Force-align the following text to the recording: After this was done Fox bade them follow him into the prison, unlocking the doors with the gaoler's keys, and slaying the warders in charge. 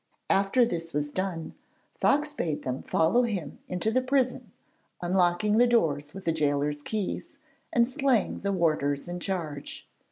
After 0.31 0.65
this 0.65 0.93
was 0.93 1.11
done 1.11 1.53
Fox 1.93 2.33
bade 2.33 2.63
them 2.63 2.81
follow 2.81 3.21
him 3.21 3.59
into 3.67 3.91
the 3.91 4.01
prison, 4.01 4.51
unlocking 4.99 5.59
the 5.59 5.67
doors 5.67 6.11
with 6.15 6.25
the 6.25 6.31
gaoler's 6.33 6.81
keys, 6.81 7.37
and 7.71 7.87
slaying 7.87 8.39
the 8.39 8.51
warders 8.51 9.07
in 9.07 9.19
charge. 9.19 9.87